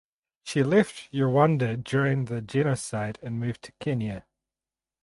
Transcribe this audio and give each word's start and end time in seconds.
She 0.41 0.63
left 0.63 1.11
Rwanda 1.13 1.77
during 1.77 2.25
the 2.25 2.41
genocide 2.41 3.19
and 3.21 3.39
moved 3.39 3.61
to 3.65 3.71
Kenya. 3.73 4.25